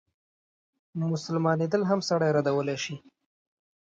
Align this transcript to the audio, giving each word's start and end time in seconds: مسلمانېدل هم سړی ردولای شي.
مسلمانېدل 1.11 1.81
هم 1.89 1.99
سړی 2.09 2.29
ردولای 2.35 2.77
شي. 2.83 2.95